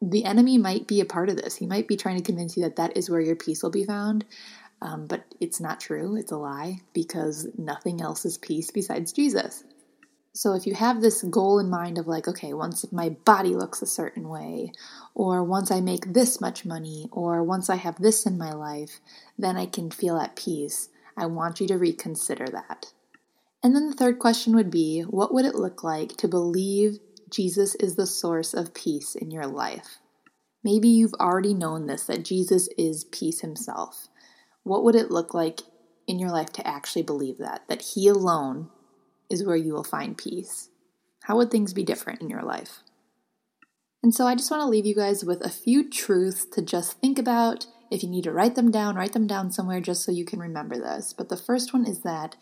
the 0.00 0.24
enemy 0.24 0.58
might 0.58 0.86
be 0.86 1.00
a 1.00 1.06
part 1.06 1.28
of 1.28 1.36
this. 1.36 1.56
He 1.56 1.66
might 1.66 1.88
be 1.88 1.96
trying 1.96 2.16
to 2.16 2.22
convince 2.22 2.56
you 2.56 2.62
that 2.64 2.76
that 2.76 2.96
is 2.96 3.08
where 3.08 3.20
your 3.20 3.36
peace 3.36 3.62
will 3.62 3.70
be 3.70 3.84
found. 3.84 4.24
Um, 4.82 5.06
but 5.06 5.24
it's 5.40 5.60
not 5.60 5.80
true. 5.80 6.16
It's 6.16 6.32
a 6.32 6.36
lie 6.36 6.80
because 6.92 7.48
nothing 7.56 8.02
else 8.02 8.24
is 8.24 8.36
peace 8.36 8.70
besides 8.70 9.12
Jesus. 9.12 9.64
So 10.36 10.52
if 10.54 10.66
you 10.66 10.74
have 10.74 11.00
this 11.00 11.22
goal 11.22 11.60
in 11.60 11.70
mind 11.70 11.96
of 11.96 12.08
like, 12.08 12.26
okay, 12.26 12.52
once 12.52 12.84
my 12.90 13.10
body 13.10 13.54
looks 13.54 13.80
a 13.80 13.86
certain 13.86 14.28
way, 14.28 14.72
or 15.14 15.44
once 15.44 15.70
I 15.70 15.80
make 15.80 16.12
this 16.12 16.40
much 16.40 16.64
money, 16.64 17.08
or 17.12 17.44
once 17.44 17.70
I 17.70 17.76
have 17.76 18.02
this 18.02 18.26
in 18.26 18.36
my 18.36 18.52
life, 18.52 19.00
then 19.38 19.56
I 19.56 19.66
can 19.66 19.92
feel 19.92 20.18
at 20.18 20.34
peace. 20.34 20.88
I 21.16 21.26
want 21.26 21.60
you 21.60 21.68
to 21.68 21.78
reconsider 21.78 22.48
that. 22.48 22.92
And 23.62 23.76
then 23.76 23.88
the 23.88 23.96
third 23.96 24.18
question 24.18 24.56
would 24.56 24.72
be 24.72 25.02
what 25.02 25.32
would 25.32 25.44
it 25.44 25.54
look 25.54 25.84
like 25.84 26.16
to 26.16 26.26
believe 26.26 26.98
Jesus 27.30 27.76
is 27.76 27.94
the 27.94 28.06
source 28.06 28.54
of 28.54 28.74
peace 28.74 29.14
in 29.14 29.30
your 29.30 29.46
life? 29.46 29.98
Maybe 30.64 30.88
you've 30.88 31.14
already 31.14 31.54
known 31.54 31.86
this, 31.86 32.04
that 32.06 32.24
Jesus 32.24 32.68
is 32.76 33.04
peace 33.04 33.40
himself. 33.40 34.08
What 34.64 34.82
would 34.82 34.96
it 34.96 35.12
look 35.12 35.32
like 35.32 35.60
in 36.08 36.18
your 36.18 36.30
life 36.30 36.50
to 36.54 36.66
actually 36.66 37.02
believe 37.02 37.38
that? 37.38 37.68
That 37.68 37.82
He 37.82 38.08
alone 38.08 38.70
is 39.30 39.44
where 39.44 39.56
you 39.56 39.72
will 39.72 39.84
find 39.84 40.16
peace. 40.16 40.70
How 41.24 41.36
would 41.36 41.50
things 41.50 41.72
be 41.72 41.84
different 41.84 42.20
in 42.20 42.28
your 42.28 42.42
life? 42.42 42.80
And 44.02 44.14
so 44.14 44.26
I 44.26 44.34
just 44.34 44.50
want 44.50 44.60
to 44.60 44.68
leave 44.68 44.84
you 44.84 44.94
guys 44.94 45.24
with 45.24 45.40
a 45.40 45.48
few 45.48 45.88
truths 45.88 46.44
to 46.52 46.60
just 46.60 47.00
think 47.00 47.18
about. 47.18 47.66
If 47.90 48.02
you 48.02 48.08
need 48.10 48.24
to 48.24 48.32
write 48.32 48.54
them 48.54 48.70
down, 48.70 48.96
write 48.96 49.14
them 49.14 49.26
down 49.26 49.50
somewhere 49.50 49.80
just 49.80 50.02
so 50.02 50.12
you 50.12 50.26
can 50.26 50.40
remember 50.40 50.76
this. 50.76 51.14
But 51.16 51.30
the 51.30 51.38
first 51.38 51.72
one 51.72 51.86
is 51.86 52.00
that 52.00 52.36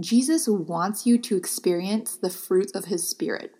Jesus 0.00 0.48
wants 0.48 1.06
you 1.06 1.18
to 1.18 1.36
experience 1.36 2.16
the 2.16 2.30
fruit 2.30 2.74
of 2.74 2.86
his 2.86 3.08
spirit, 3.08 3.54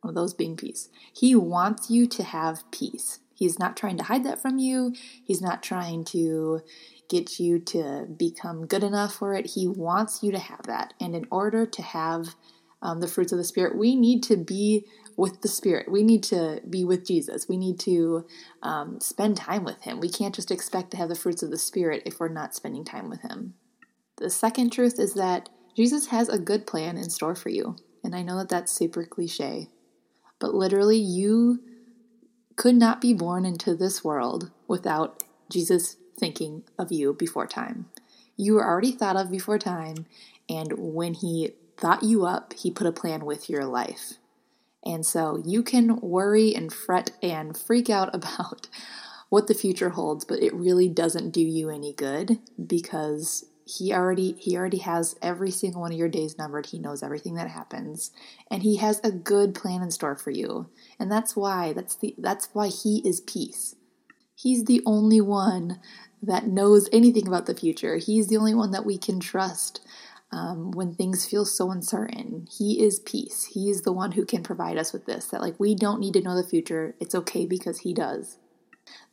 one 0.00 0.10
of 0.10 0.14
those 0.14 0.32
being 0.32 0.56
peace. 0.56 0.88
He 1.12 1.34
wants 1.34 1.90
you 1.90 2.06
to 2.06 2.22
have 2.22 2.70
peace. 2.70 3.18
He's 3.34 3.58
not 3.58 3.76
trying 3.76 3.98
to 3.98 4.04
hide 4.04 4.24
that 4.24 4.40
from 4.40 4.58
you. 4.58 4.94
He's 5.24 5.42
not 5.42 5.62
trying 5.62 6.04
to 6.06 6.62
get 7.08 7.38
you 7.38 7.58
to 7.58 8.06
become 8.16 8.66
good 8.66 8.82
enough 8.82 9.14
for 9.14 9.34
it. 9.34 9.46
He 9.46 9.66
wants 9.66 10.22
you 10.22 10.32
to 10.32 10.38
have 10.38 10.62
that. 10.64 10.94
And 11.00 11.14
in 11.14 11.26
order 11.30 11.66
to 11.66 11.82
have 11.82 12.34
um, 12.82 13.00
the 13.00 13.08
fruits 13.08 13.32
of 13.32 13.38
the 13.38 13.44
Spirit, 13.44 13.76
we 13.76 13.96
need 13.96 14.22
to 14.24 14.36
be 14.36 14.86
with 15.16 15.42
the 15.42 15.48
Spirit. 15.48 15.90
We 15.90 16.02
need 16.02 16.22
to 16.24 16.60
be 16.68 16.84
with 16.84 17.06
Jesus. 17.06 17.48
We 17.48 17.56
need 17.56 17.78
to 17.80 18.26
um, 18.62 19.00
spend 19.00 19.36
time 19.36 19.64
with 19.64 19.82
Him. 19.82 20.00
We 20.00 20.10
can't 20.10 20.34
just 20.34 20.50
expect 20.50 20.90
to 20.90 20.96
have 20.96 21.08
the 21.08 21.14
fruits 21.14 21.42
of 21.42 21.50
the 21.50 21.58
Spirit 21.58 22.02
if 22.06 22.20
we're 22.20 22.28
not 22.28 22.54
spending 22.54 22.84
time 22.84 23.08
with 23.08 23.22
Him. 23.22 23.54
The 24.16 24.30
second 24.30 24.70
truth 24.70 24.98
is 24.98 25.14
that 25.14 25.48
Jesus 25.76 26.06
has 26.06 26.28
a 26.28 26.38
good 26.38 26.66
plan 26.66 26.96
in 26.96 27.10
store 27.10 27.34
for 27.34 27.48
you. 27.48 27.76
And 28.02 28.14
I 28.14 28.22
know 28.22 28.38
that 28.38 28.48
that's 28.48 28.70
super 28.70 29.04
cliche, 29.04 29.68
but 30.38 30.54
literally, 30.54 30.98
you 30.98 31.60
could 32.56 32.76
not 32.76 33.00
be 33.00 33.14
born 33.14 33.44
into 33.44 33.74
this 33.74 34.04
world 34.04 34.50
without 34.68 35.22
Jesus 35.50 35.96
thinking 36.18 36.64
of 36.78 36.92
you 36.92 37.12
before 37.12 37.46
time. 37.46 37.86
You 38.36 38.54
were 38.54 38.66
already 38.66 38.92
thought 38.92 39.16
of 39.16 39.30
before 39.30 39.58
time, 39.58 40.06
and 40.48 40.72
when 40.76 41.14
He 41.14 41.52
thought 41.76 42.02
you 42.02 42.24
up, 42.24 42.54
He 42.54 42.70
put 42.70 42.86
a 42.86 42.92
plan 42.92 43.24
with 43.24 43.48
your 43.48 43.64
life. 43.64 44.14
And 44.84 45.06
so 45.06 45.42
you 45.44 45.62
can 45.62 46.00
worry 46.00 46.54
and 46.54 46.72
fret 46.72 47.12
and 47.22 47.56
freak 47.56 47.88
out 47.88 48.10
about 48.14 48.68
what 49.28 49.46
the 49.46 49.54
future 49.54 49.90
holds, 49.90 50.24
but 50.24 50.42
it 50.42 50.54
really 50.54 50.88
doesn't 50.88 51.30
do 51.30 51.40
you 51.40 51.70
any 51.70 51.92
good 51.92 52.38
because 52.64 53.46
he 53.66 53.92
already 53.92 54.32
he 54.32 54.56
already 54.56 54.78
has 54.78 55.16
every 55.22 55.50
single 55.50 55.80
one 55.80 55.92
of 55.92 55.98
your 55.98 56.08
days 56.08 56.36
numbered. 56.36 56.66
He 56.66 56.78
knows 56.78 57.02
everything 57.02 57.34
that 57.34 57.48
happens 57.48 58.10
and 58.50 58.62
he 58.62 58.76
has 58.76 59.00
a 59.02 59.10
good 59.10 59.54
plan 59.54 59.82
in 59.82 59.90
store 59.90 60.16
for 60.16 60.30
you. 60.30 60.68
And 60.98 61.10
that's 61.10 61.34
why 61.34 61.72
that's 61.72 61.96
the 61.96 62.14
that's 62.18 62.48
why 62.52 62.68
he 62.68 62.98
is 63.08 63.22
peace. 63.22 63.74
He's 64.34 64.64
the 64.64 64.82
only 64.84 65.20
one 65.20 65.80
that 66.22 66.46
knows 66.46 66.88
anything 66.92 67.28
about 67.28 67.46
the 67.46 67.54
future. 67.54 67.96
He's 67.96 68.28
the 68.28 68.36
only 68.36 68.54
one 68.54 68.70
that 68.72 68.86
we 68.86 68.98
can 68.98 69.20
trust 69.20 69.80
um, 70.32 70.72
when 70.72 70.94
things 70.94 71.26
feel 71.26 71.44
so 71.44 71.70
uncertain. 71.70 72.48
He 72.50 72.82
is 72.82 72.98
peace. 73.00 73.44
He 73.44 73.70
is 73.70 73.82
the 73.82 73.92
one 73.92 74.12
who 74.12 74.24
can 74.24 74.42
provide 74.42 74.78
us 74.78 74.92
with 74.92 75.06
this. 75.06 75.26
That, 75.26 75.40
like, 75.40 75.58
we 75.60 75.74
don't 75.74 76.00
need 76.00 76.14
to 76.14 76.22
know 76.22 76.36
the 76.36 76.48
future. 76.48 76.94
It's 76.98 77.14
okay 77.14 77.46
because 77.46 77.80
He 77.80 77.94
does. 77.94 78.38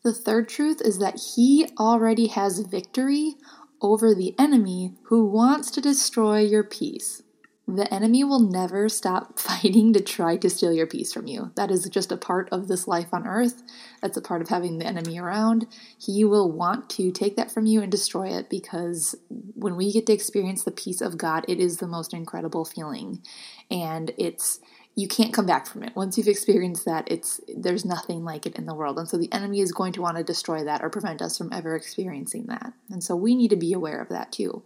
The 0.04 0.13
third 0.13 0.50
truth 0.50 0.82
is 0.82 1.00
that 1.00 1.22
He 1.36 1.70
already 1.78 2.28
has 2.28 2.60
victory 2.60 3.36
over 3.82 4.16
the 4.16 4.34
enemy 4.40 4.94
who 5.04 5.25
wants 5.25 5.70
to 5.72 5.82
destroy 5.82 6.40
your 6.40 6.63
peace. 6.63 7.24
The 7.68 7.91
enemy 7.94 8.24
will 8.24 8.39
never 8.39 8.89
stop 8.89 9.39
fighting 9.39 9.94
to 9.94 10.01
try 10.01 10.38
to 10.38 10.50
steal 10.50 10.74
your 10.74 10.88
peace 10.88 11.13
from 11.13 11.27
you. 11.27 11.51
That 11.56 11.72
is 11.72 11.88
just 11.89 12.12
a 12.12 12.18
part 12.18 12.50
of 12.51 12.68
this 12.68 12.88
life 12.88 13.13
on 13.13 13.27
earth. 13.27 13.62
That's 14.01 14.18
a 14.18 14.22
part 14.22 14.41
of 14.41 14.50
having 14.50 14.77
the 14.77 14.86
enemy 14.86 15.20
around. 15.20 15.68
He 15.98 16.25
will 16.25 16.51
want 16.51 16.89
to 16.91 17.12
take 17.12 17.36
that 17.38 17.51
from 17.51 17.65
you 17.65 17.82
and 17.82 17.91
destroy 17.91 18.30
it 18.30 18.50
because 18.50 19.15
when 19.30 19.75
we 19.75 19.94
get 19.94 20.06
to 20.08 20.13
experience 20.13 20.63
the 20.63 20.72
peace 20.72 21.01
of 21.01 21.18
God, 21.18 21.46
it 21.48 21.60
is 21.60 21.77
the 21.77 21.88
most 21.88 22.13
incredible 22.13 22.65
feeling. 22.65 23.22
And 23.70 24.12
it's 24.18 24.60
you 24.96 25.08
can't 25.08 25.34
come 25.34 25.46
back 25.46 25.68
from 25.68 25.84
it. 25.84 25.96
Once 25.96 26.18
you've 26.18 26.27
experienced 26.27 26.84
that, 26.86 27.10
it's 27.10 27.39
there's 27.56 27.86
nothing 27.86 28.25
like 28.25 28.46
it 28.46 28.58
in 28.58 28.65
the 28.65 28.75
world. 28.75 29.00
And 29.00 29.08
so 29.08 29.18
the 29.18 29.32
enemy 29.32 29.62
is 29.62 29.72
going 29.72 29.94
to 29.94 30.01
want 30.01 30.18
to 30.18 30.24
destroy 30.24 30.63
that 30.65 30.84
or 30.84 30.89
prevent 30.89 31.22
us 31.22 31.38
from 31.38 31.53
ever 31.53 31.75
experiencing 31.75 32.48
that. 32.48 32.74
And 32.89 33.03
so 33.03 33.15
we 33.15 33.36
need 33.36 33.50
to 33.50 33.56
be 33.56 33.72
aware 33.72 34.01
of 34.01 34.10
that 34.10 34.32
too. 34.32 34.63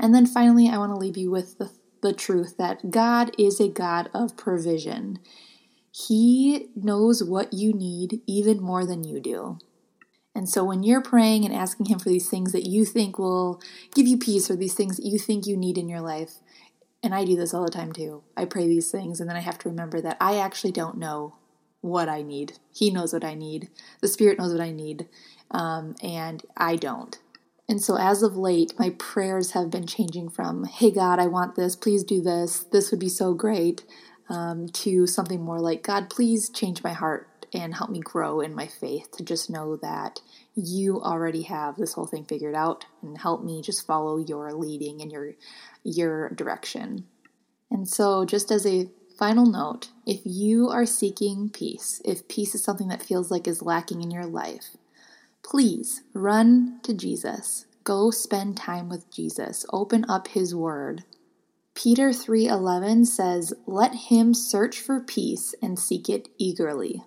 And 0.00 0.14
then 0.14 0.26
finally, 0.26 0.68
I 0.68 0.78
want 0.78 0.92
to 0.92 0.98
leave 0.98 1.18
you 1.18 1.30
with 1.30 1.58
the 1.58 1.70
the 2.02 2.12
truth 2.12 2.56
that 2.58 2.90
God 2.90 3.32
is 3.38 3.60
a 3.60 3.68
God 3.68 4.10
of 4.12 4.36
provision. 4.36 5.18
He 5.90 6.68
knows 6.74 7.22
what 7.22 7.52
you 7.52 7.72
need 7.72 8.20
even 8.26 8.60
more 8.60 8.84
than 8.84 9.04
you 9.04 9.20
do. 9.20 9.58
And 10.34 10.48
so 10.48 10.64
when 10.64 10.82
you're 10.82 11.02
praying 11.02 11.44
and 11.44 11.54
asking 11.54 11.86
Him 11.86 11.98
for 11.98 12.08
these 12.08 12.28
things 12.28 12.52
that 12.52 12.66
you 12.66 12.84
think 12.84 13.18
will 13.18 13.60
give 13.94 14.06
you 14.06 14.18
peace 14.18 14.50
or 14.50 14.56
these 14.56 14.74
things 14.74 14.96
that 14.96 15.06
you 15.06 15.18
think 15.18 15.46
you 15.46 15.56
need 15.56 15.78
in 15.78 15.88
your 15.88 16.00
life, 16.00 16.32
and 17.02 17.14
I 17.14 17.24
do 17.24 17.36
this 17.36 17.52
all 17.52 17.64
the 17.64 17.70
time 17.70 17.92
too, 17.92 18.22
I 18.36 18.46
pray 18.46 18.66
these 18.66 18.90
things 18.90 19.20
and 19.20 19.28
then 19.28 19.36
I 19.36 19.40
have 19.40 19.58
to 19.58 19.68
remember 19.68 20.00
that 20.00 20.16
I 20.20 20.38
actually 20.38 20.72
don't 20.72 20.98
know 20.98 21.36
what 21.80 22.08
I 22.08 22.22
need. 22.22 22.58
He 22.74 22.90
knows 22.90 23.12
what 23.12 23.24
I 23.24 23.34
need, 23.34 23.68
the 24.00 24.08
Spirit 24.08 24.38
knows 24.38 24.52
what 24.52 24.62
I 24.62 24.70
need, 24.70 25.08
um, 25.50 25.94
and 26.02 26.42
I 26.56 26.76
don't. 26.76 27.18
And 27.72 27.82
so, 27.82 27.96
as 27.96 28.22
of 28.22 28.36
late, 28.36 28.78
my 28.78 28.90
prayers 28.98 29.52
have 29.52 29.70
been 29.70 29.86
changing 29.86 30.28
from, 30.28 30.64
hey, 30.64 30.90
God, 30.90 31.18
I 31.18 31.26
want 31.26 31.54
this, 31.54 31.74
please 31.74 32.04
do 32.04 32.20
this, 32.20 32.64
this 32.64 32.90
would 32.90 33.00
be 33.00 33.08
so 33.08 33.32
great, 33.32 33.82
um, 34.28 34.68
to 34.68 35.06
something 35.06 35.40
more 35.40 35.58
like, 35.58 35.82
God, 35.82 36.10
please 36.10 36.50
change 36.50 36.82
my 36.82 36.92
heart 36.92 37.46
and 37.54 37.74
help 37.74 37.88
me 37.88 38.00
grow 38.00 38.40
in 38.40 38.54
my 38.54 38.66
faith 38.66 39.10
to 39.12 39.24
just 39.24 39.48
know 39.48 39.76
that 39.76 40.20
you 40.54 41.00
already 41.00 41.44
have 41.44 41.76
this 41.78 41.94
whole 41.94 42.04
thing 42.04 42.26
figured 42.26 42.54
out 42.54 42.84
and 43.00 43.16
help 43.16 43.42
me 43.42 43.62
just 43.62 43.86
follow 43.86 44.18
your 44.18 44.52
leading 44.52 45.00
and 45.00 45.10
your 45.10 45.32
your 45.82 46.28
direction. 46.28 47.06
And 47.70 47.88
so, 47.88 48.26
just 48.26 48.50
as 48.50 48.66
a 48.66 48.90
final 49.18 49.46
note, 49.46 49.88
if 50.04 50.20
you 50.26 50.68
are 50.68 50.84
seeking 50.84 51.48
peace, 51.48 52.02
if 52.04 52.28
peace 52.28 52.54
is 52.54 52.62
something 52.62 52.88
that 52.88 53.02
feels 53.02 53.30
like 53.30 53.48
is 53.48 53.62
lacking 53.62 54.02
in 54.02 54.10
your 54.10 54.26
life, 54.26 54.76
please 55.42 56.02
run 56.14 56.80
to 56.82 56.94
Jesus. 56.94 57.66
Go 57.84 58.10
spend 58.10 58.56
time 58.56 58.88
with 58.88 59.10
Jesus. 59.10 59.66
Open 59.72 60.04
up 60.08 60.28
his 60.28 60.54
word. 60.54 61.04
Peter 61.74 62.12
3:11 62.12 63.04
says, 63.06 63.54
"Let 63.66 63.94
him 63.94 64.34
search 64.34 64.80
for 64.80 65.00
peace 65.00 65.54
and 65.62 65.78
seek 65.78 66.08
it 66.08 66.28
eagerly." 66.38 67.02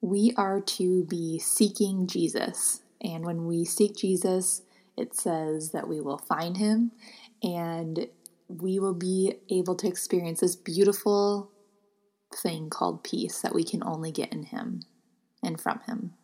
We 0.00 0.32
are 0.36 0.60
to 0.60 1.04
be 1.04 1.38
seeking 1.38 2.06
Jesus. 2.06 2.82
And 3.00 3.24
when 3.24 3.46
we 3.46 3.64
seek 3.64 3.96
Jesus, 3.96 4.62
it 4.96 5.14
says 5.14 5.70
that 5.70 5.88
we 5.88 6.00
will 6.00 6.18
find 6.18 6.56
him 6.56 6.92
and 7.42 8.08
we 8.48 8.78
will 8.78 8.94
be 8.94 9.34
able 9.48 9.74
to 9.76 9.88
experience 9.88 10.40
this 10.40 10.56
beautiful 10.56 11.50
thing 12.34 12.70
called 12.70 13.04
peace 13.04 13.40
that 13.40 13.54
we 13.54 13.64
can 13.64 13.82
only 13.82 14.10
get 14.10 14.32
in 14.32 14.44
him 14.44 14.82
and 15.42 15.60
from 15.60 15.80
him. 15.80 16.14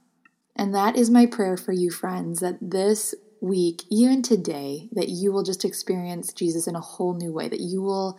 And 0.57 0.75
that 0.75 0.97
is 0.97 1.11
my 1.11 1.27
prayer 1.27 1.57
for 1.57 1.73
you, 1.73 1.91
friends, 1.91 2.41
that 2.41 2.59
this 2.61 3.15
week, 3.41 3.83
even 3.91 4.23
today, 4.23 4.89
that 4.93 5.09
you 5.09 5.33
will 5.33 5.43
just 5.43 5.65
experience 5.65 6.33
Jesus 6.33 6.67
in 6.67 6.77
a 6.77 6.81
whole 6.81 7.15
new 7.15 7.33
way, 7.33 7.49
that 7.49 7.61
you 7.61 7.83
will 7.83 8.19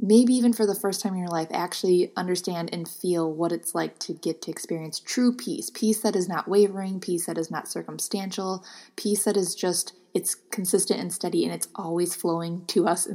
maybe 0.00 0.34
even 0.34 0.52
for 0.52 0.66
the 0.66 0.74
first 0.74 1.00
time 1.00 1.12
in 1.12 1.20
your 1.20 1.28
life, 1.28 1.48
actually 1.52 2.12
understand 2.16 2.68
and 2.72 2.88
feel 2.88 3.32
what 3.32 3.52
it's 3.52 3.74
like 3.74 3.98
to 4.00 4.12
get 4.12 4.42
to 4.42 4.50
experience 4.50 4.98
true 4.98 5.34
peace. 5.34 5.70
Peace 5.70 6.00
that 6.00 6.16
is 6.16 6.28
not 6.28 6.48
wavering, 6.48 7.00
peace 7.00 7.26
that 7.26 7.38
is 7.38 7.50
not 7.50 7.68
circumstantial, 7.68 8.64
peace 8.96 9.24
that 9.24 9.36
is 9.36 9.54
just, 9.54 9.92
it's 10.12 10.34
consistent 10.50 11.00
and 11.00 11.12
steady 11.12 11.44
and 11.44 11.54
it's 11.54 11.68
always 11.74 12.14
flowing 12.14 12.64
to 12.66 12.88
us 12.88 13.08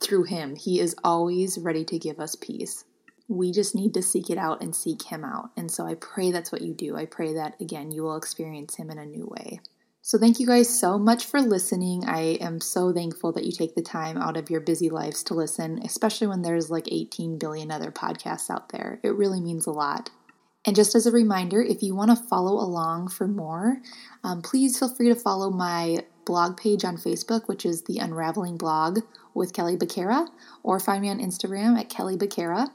through 0.00 0.24
Him. 0.24 0.56
He 0.56 0.80
is 0.80 0.96
always 1.04 1.58
ready 1.58 1.84
to 1.84 1.98
give 1.98 2.18
us 2.18 2.34
peace. 2.34 2.84
We 3.28 3.52
just 3.52 3.74
need 3.74 3.94
to 3.94 4.02
seek 4.02 4.30
it 4.30 4.38
out 4.38 4.62
and 4.62 4.74
seek 4.74 5.04
Him 5.04 5.24
out. 5.24 5.50
And 5.56 5.70
so 5.70 5.86
I 5.86 5.94
pray 5.94 6.30
that's 6.30 6.52
what 6.52 6.62
you 6.62 6.74
do. 6.74 6.96
I 6.96 7.06
pray 7.06 7.32
that, 7.34 7.60
again, 7.60 7.90
you 7.90 8.02
will 8.02 8.16
experience 8.16 8.76
Him 8.76 8.90
in 8.90 8.98
a 8.98 9.06
new 9.06 9.26
way. 9.26 9.60
So, 10.06 10.18
thank 10.18 10.38
you 10.38 10.46
guys 10.46 10.68
so 10.68 10.98
much 10.98 11.24
for 11.24 11.40
listening. 11.40 12.04
I 12.06 12.36
am 12.38 12.60
so 12.60 12.92
thankful 12.92 13.32
that 13.32 13.44
you 13.44 13.52
take 13.52 13.74
the 13.74 13.80
time 13.80 14.18
out 14.18 14.36
of 14.36 14.50
your 14.50 14.60
busy 14.60 14.90
lives 14.90 15.22
to 15.24 15.34
listen, 15.34 15.80
especially 15.82 16.26
when 16.26 16.42
there's 16.42 16.70
like 16.70 16.92
18 16.92 17.38
billion 17.38 17.70
other 17.70 17.90
podcasts 17.90 18.50
out 18.50 18.68
there. 18.68 19.00
It 19.02 19.14
really 19.14 19.40
means 19.40 19.66
a 19.66 19.70
lot. 19.70 20.10
And 20.66 20.76
just 20.76 20.94
as 20.94 21.06
a 21.06 21.10
reminder, 21.10 21.62
if 21.62 21.82
you 21.82 21.94
want 21.94 22.10
to 22.10 22.22
follow 22.24 22.52
along 22.52 23.08
for 23.08 23.26
more, 23.26 23.80
um, 24.22 24.42
please 24.42 24.78
feel 24.78 24.94
free 24.94 25.08
to 25.08 25.14
follow 25.14 25.50
my 25.50 26.04
blog 26.24 26.58
page 26.58 26.84
on 26.84 26.96
Facebook, 26.96 27.48
which 27.48 27.66
is 27.66 27.82
the 27.82 27.98
Unraveling 27.98 28.56
Blog 28.56 29.00
with 29.34 29.52
Kelli 29.52 29.78
Bachara, 29.78 30.28
or 30.62 30.80
find 30.80 31.02
me 31.02 31.10
on 31.10 31.18
Instagram 31.18 31.78
at 31.78 31.90
Kelli 31.90 32.16
Bachara. 32.16 32.68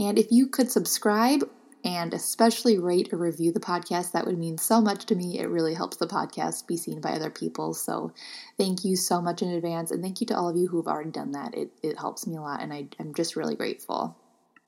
And 0.00 0.18
if 0.18 0.32
you 0.32 0.48
could 0.48 0.72
subscribe 0.72 1.44
and 1.84 2.12
especially 2.12 2.78
rate 2.78 3.12
or 3.12 3.16
review 3.16 3.52
the 3.52 3.60
podcast. 3.60 4.12
That 4.12 4.26
would 4.26 4.38
mean 4.38 4.58
so 4.58 4.80
much 4.80 5.06
to 5.06 5.14
me. 5.14 5.38
It 5.38 5.48
really 5.48 5.74
helps 5.74 5.96
the 5.96 6.06
podcast 6.06 6.66
be 6.66 6.76
seen 6.76 7.00
by 7.00 7.12
other 7.12 7.30
people. 7.30 7.74
So 7.74 8.12
thank 8.58 8.84
you 8.84 8.96
so 8.96 9.20
much 9.20 9.42
in 9.42 9.50
advance. 9.50 9.90
And 9.90 10.02
thank 10.02 10.20
you 10.20 10.26
to 10.28 10.36
all 10.36 10.48
of 10.48 10.56
you 10.56 10.68
who 10.68 10.78
have 10.78 10.86
already 10.86 11.10
done 11.10 11.32
that. 11.32 11.54
It, 11.54 11.70
it 11.82 11.98
helps 11.98 12.26
me 12.26 12.36
a 12.36 12.40
lot, 12.40 12.60
and 12.60 12.72
I, 12.72 12.88
I'm 12.98 13.14
just 13.14 13.36
really 13.36 13.54
grateful. 13.54 14.16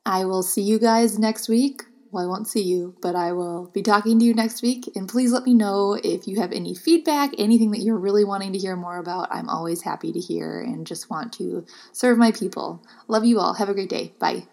I 0.04 0.24
will 0.24 0.42
see 0.42 0.62
you 0.62 0.78
guys 0.78 1.18
next 1.18 1.48
week. 1.48 1.82
Well, 2.10 2.24
I 2.24 2.26
won't 2.26 2.48
see 2.48 2.62
you, 2.62 2.94
but 3.00 3.16
I 3.16 3.32
will 3.32 3.70
be 3.72 3.80
talking 3.80 4.18
to 4.18 4.24
you 4.24 4.34
next 4.34 4.60
week. 4.60 4.90
And 4.94 5.08
please 5.08 5.32
let 5.32 5.44
me 5.44 5.54
know 5.54 5.98
if 6.04 6.26
you 6.26 6.40
have 6.40 6.52
any 6.52 6.74
feedback, 6.74 7.30
anything 7.38 7.70
that 7.70 7.80
you're 7.80 7.96
really 7.96 8.24
wanting 8.24 8.52
to 8.52 8.58
hear 8.58 8.76
more 8.76 8.98
about. 8.98 9.28
I'm 9.30 9.48
always 9.48 9.80
happy 9.80 10.12
to 10.12 10.18
hear 10.18 10.60
and 10.60 10.86
just 10.86 11.08
want 11.08 11.32
to 11.34 11.64
serve 11.92 12.18
my 12.18 12.30
people. 12.30 12.82
Love 13.08 13.24
you 13.24 13.40
all. 13.40 13.54
Have 13.54 13.70
a 13.70 13.74
great 13.74 13.88
day. 13.88 14.12
Bye. 14.18 14.46